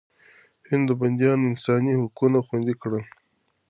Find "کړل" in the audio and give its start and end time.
2.81-3.03